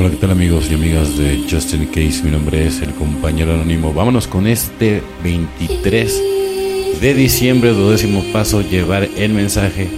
Hola, 0.00 0.08
¿qué 0.08 0.16
tal 0.16 0.30
amigos 0.30 0.70
y 0.70 0.74
amigas 0.74 1.18
de 1.18 1.44
Justin 1.50 1.84
Case? 1.84 2.22
Mi 2.22 2.30
nombre 2.30 2.66
es 2.66 2.80
el 2.80 2.94
compañero 2.94 3.52
anónimo. 3.52 3.92
Vámonos 3.92 4.26
con 4.26 4.46
este 4.46 5.02
23 5.22 6.22
de 7.02 7.12
diciembre, 7.12 7.72
duodécimo 7.72 8.24
paso, 8.32 8.62
llevar 8.62 9.02
el 9.02 9.34
mensaje. 9.34 9.90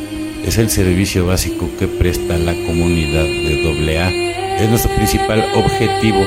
Es 0.45 0.59
el 0.59 0.71
servicio 0.71 1.27
básico 1.27 1.71
que 1.79 1.87
presta 1.87 2.37
la 2.37 2.53
comunidad 2.67 3.23
de 3.23 3.97
AA. 3.97 4.61
Es 4.61 4.69
nuestro 4.69 4.93
principal 4.97 5.45
objetivo 5.55 6.27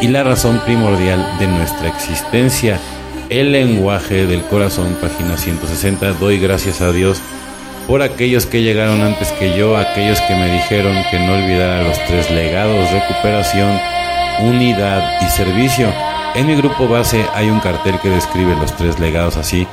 y 0.00 0.08
la 0.08 0.24
razón 0.24 0.60
primordial 0.64 1.24
de 1.38 1.46
nuestra 1.46 1.90
existencia. 1.90 2.80
El 3.28 3.52
lenguaje 3.52 4.26
del 4.26 4.42
corazón, 4.46 4.96
página 5.00 5.36
160. 5.36 6.14
Doy 6.14 6.40
gracias 6.40 6.80
a 6.80 6.90
Dios 6.90 7.22
por 7.86 8.02
aquellos 8.02 8.46
que 8.46 8.62
llegaron 8.62 9.00
antes 9.02 9.32
que 9.32 9.56
yo, 9.56 9.76
aquellos 9.76 10.20
que 10.22 10.34
me 10.34 10.52
dijeron 10.52 10.96
que 11.10 11.18
no 11.18 11.34
olvidara 11.34 11.82
los 11.82 11.98
tres 12.06 12.30
legados, 12.30 12.90
recuperación, 12.90 13.78
unidad 14.40 15.20
y 15.20 15.30
servicio. 15.30 15.92
En 16.34 16.46
mi 16.46 16.54
grupo 16.54 16.88
base 16.88 17.24
hay 17.34 17.48
un 17.48 17.60
cartel 17.60 17.98
que 18.00 18.08
describe 18.08 18.54
los 18.56 18.74
tres 18.76 18.98
legados 18.98 19.36
así. 19.36 19.66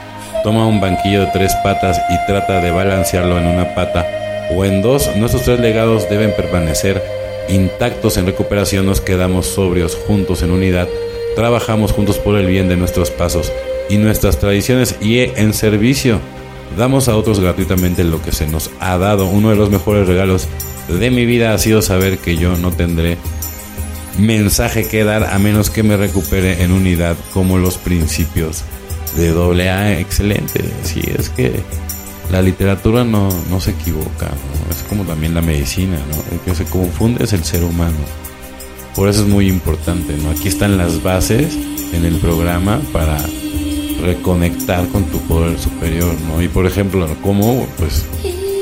Toma 0.44 0.67
un 0.67 0.81
banquillo 0.81 1.22
de 1.22 1.31
tres 1.34 1.53
patas 1.64 2.00
y 2.09 2.26
trata 2.26 2.62
de 2.62 2.72
balancearlo 2.72 3.38
en 3.38 3.48
una 3.48 3.76
pata 3.76 4.05
o 4.53 4.66
en 4.66 4.81
dos. 4.81 5.16
Nuestros 5.16 5.44
tres 5.44 5.59
legados 5.59 6.09
deben 6.09 6.34
permanecer 6.36 7.02
intactos 7.48 8.17
en 8.17 8.26
recuperación. 8.26 8.86
Nos 8.86 9.02
quedamos 9.02 9.48
sobrios 9.48 9.95
juntos 9.95 10.41
en 10.41 10.52
unidad. 10.52 10.88
Trabajamos 11.36 11.91
juntos 11.91 12.17
por 12.17 12.38
el 12.38 12.48
bien 12.48 12.67
de 12.67 12.78
nuestros 12.78 13.12
pasos 13.12 13.52
y 13.89 13.98
nuestras 13.98 14.39
tradiciones 14.39 14.95
y 15.02 15.20
en 15.20 15.53
servicio 15.53 16.20
damos 16.78 17.08
a 17.08 17.16
otros 17.16 17.40
gratuitamente 17.40 18.04
lo 18.04 18.22
que 18.22 18.32
se 18.32 18.48
nos 18.48 18.72
ha 18.80 18.98
dado. 18.98 19.26
Uno 19.26 19.50
de 19.50 19.55
los 19.55 19.70
mejores 19.70 20.08
regalos 20.08 20.48
de 20.88 21.12
mi 21.12 21.26
vida 21.26 21.54
ha 21.54 21.58
sido 21.58 21.82
saber 21.82 22.18
que 22.18 22.38
yo 22.38 22.58
no 22.58 22.72
tendré 22.72 23.18
mensaje 24.18 24.88
que 24.88 25.04
dar 25.04 25.23
a 25.34 25.40
menos 25.40 25.70
que 25.70 25.84
me 25.84 25.98
recupere 25.98 26.64
en 26.64 26.72
unidad 26.72 27.16
como 27.34 27.58
los 27.58 27.78
principios 27.78 28.64
de 29.16 29.30
doble 29.30 29.70
A. 29.70 30.00
Excelente. 30.00 30.64
Sí, 30.84 31.02
es 31.17 31.30
que 31.30 31.61
la 32.31 32.42
literatura 32.42 33.04
no, 33.04 33.30
no 33.50 33.59
se 33.59 33.72
equivoca, 33.72 34.30
es 34.70 34.83
como 34.88 35.04
también 35.04 35.33
la 35.33 35.42
medicina, 35.42 35.98
¿no? 35.98 36.44
que 36.44 36.54
se 36.54 36.66
confunde 36.66 37.23
es 37.23 37.33
el 37.33 37.44
ser 37.44 37.64
humano. 37.64 37.98
Por 38.95 39.09
eso 39.09 39.22
es 39.22 39.28
muy 39.28 39.48
importante, 39.48 40.17
¿no? 40.17 40.31
Aquí 40.31 40.48
están 40.48 40.78
las 40.78 41.02
bases 41.02 41.58
en 41.94 42.06
el 42.06 42.16
programa 42.17 42.81
para 42.92 43.17
reconectar 44.02 44.88
con 44.89 45.03
tu 45.05 45.19
poder 45.22 45.58
superior, 45.59 46.14
¿no? 46.28 46.42
Y 46.42 46.47
por 46.47 46.66
ejemplo, 46.66 47.08
¿cómo? 47.22 47.67
Pues 47.78 48.05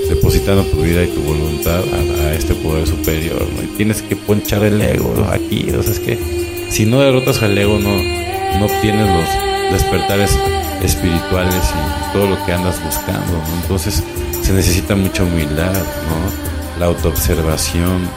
depositando 0.10 0.64
tu 0.64 0.82
vida 0.82 1.04
y 1.04 1.08
tu 1.08 1.22
voluntad 1.22 1.84
a, 1.84 2.34
este 2.34 2.54
poder 2.56 2.88
superior, 2.88 3.42
¿no? 3.56 3.64
Y 3.64 3.68
tienes 3.78 4.02
que 4.02 4.16
ponchar 4.16 4.64
el 4.64 4.82
ego 4.82 5.14
aquí, 5.32 5.70
o 5.72 5.84
sea, 5.84 5.92
es 5.92 6.00
que 6.00 6.68
si 6.70 6.86
no 6.86 7.02
derrotas 7.02 7.42
al 7.42 7.58
ego 7.58 7.78
no, 7.80 7.90
no 8.60 8.66
obtienes 8.66 9.10
los 9.10 9.72
despertares 9.72 10.38
espirituales 10.84 11.56
y 11.56 12.14
todo 12.14 12.28
lo 12.28 12.46
que 12.46 12.54
andas 12.54 12.84
buscando, 12.84 13.34
¿no? 13.34 13.62
Entonces 13.62 14.04
se 14.42 14.54
necesita 14.54 14.96
mucha 14.96 15.24
humildad, 15.24 15.74
¿no? 15.74 16.80
La 16.80 16.86
autoobservación, 16.86 18.08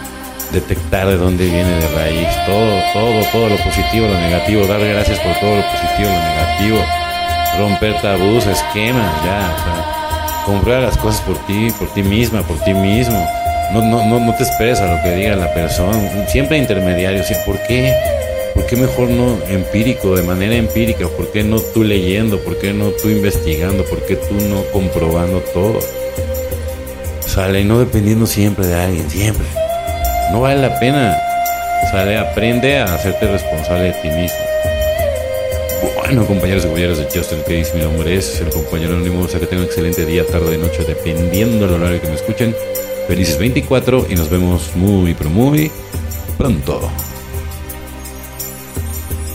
detectar 0.53 1.09
de 1.09 1.17
dónde 1.17 1.45
viene 1.45 1.71
de 1.71 1.89
raíz, 1.89 2.29
todo, 2.47 2.81
todo, 2.93 3.25
todo 3.33 3.49
lo 3.49 3.57
positivo, 3.57 4.07
lo 4.07 4.15
negativo, 4.15 4.67
dar 4.67 4.81
gracias 4.81 5.19
por 5.21 5.35
todo 5.41 5.57
lo 5.57 5.63
positivo, 5.63 6.09
lo 6.09 6.21
negativo, 6.21 6.79
romper 7.59 8.01
tabús, 8.01 8.47
esquemas, 8.47 9.25
ya, 9.25 9.55
o 9.57 9.65
sea, 9.65 10.45
comprar 10.47 10.83
las 10.83 10.97
cosas 10.97 11.21
por 11.23 11.39
ti, 11.47 11.69
por 11.79 11.93
ti 11.93 12.03
misma, 12.03 12.43
por 12.43 12.59
ti 12.61 12.75
mismo. 12.75 13.27
No, 13.73 13.83
no, 13.83 14.05
no, 14.05 14.19
no 14.19 14.35
te 14.35 14.43
esperes 14.43 14.81
a 14.81 14.95
lo 14.95 15.03
que 15.03 15.15
diga 15.15 15.37
la 15.37 15.53
persona. 15.55 16.27
Siempre 16.27 16.59
intermediario. 16.59 17.23
¿Por 17.47 17.59
qué? 17.63 17.95
¿Por 18.55 18.67
qué 18.67 18.75
mejor 18.75 19.09
no 19.09 19.39
empírico, 19.49 20.17
de 20.17 20.23
manera 20.23 20.57
empírica? 20.57 21.07
¿Por 21.09 21.31
qué 21.31 21.45
no 21.45 21.61
tú 21.61 21.85
leyendo? 21.85 22.41
¿Por 22.41 22.59
qué 22.59 22.73
no 22.73 22.89
tú 22.91 23.09
investigando? 23.09 23.85
¿Por 23.85 24.05
qué 24.07 24.17
tú 24.17 24.35
no 24.49 24.65
comprobando 24.73 25.39
todo? 25.55 25.79
Sale, 27.27 27.65
no 27.65 27.79
dependiendo 27.79 28.27
siempre 28.27 28.67
de 28.67 28.75
alguien, 28.75 29.09
siempre. 29.09 29.47
No 30.33 30.41
vale 30.41 30.61
la 30.61 30.81
pena. 30.81 31.17
Sale, 31.93 32.19
aprende 32.19 32.79
a 32.79 32.85
hacerte 32.93 33.27
responsable 33.27 33.85
de 33.85 33.93
ti 33.93 34.09
mismo. 34.09 34.39
Bueno, 35.83 36.27
compañeros 36.27 36.65
y 36.65 36.67
compañeras 36.67 36.99
de 36.99 37.05
Justin 37.05 37.41
Case, 37.41 37.73
mi 37.75 37.83
nombre 37.83 38.17
es 38.17 38.41
el 38.41 38.51
compañero 38.51 38.95
anónimo. 38.95 39.23
O 39.23 39.29
sea 39.29 39.41
que 39.41 39.47
tengan 39.47 39.65
un 39.65 39.67
excelente 39.67 40.05
día, 40.05 40.27
tarde, 40.27 40.59
noche, 40.59 40.85
dependiendo 40.85 41.67
del 41.67 41.81
horario 41.81 42.01
que 42.01 42.09
me 42.09 42.15
escuchen. 42.15 42.55
Felices 43.07 43.39
24 43.39 44.07
y 44.11 44.15
nos 44.15 44.29
vemos 44.29 44.77
muy, 44.77 45.15
pero 45.15 45.31
muy 45.31 45.71
pronto. 46.37 46.91